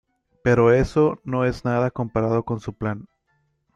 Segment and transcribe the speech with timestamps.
[0.43, 3.07] pero eso no es nada comparado con su plan.